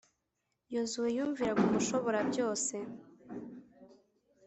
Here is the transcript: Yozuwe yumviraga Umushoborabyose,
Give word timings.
Yozuwe 0.73 1.09
yumviraga 1.17 1.61
Umushoborabyose, 1.65 2.75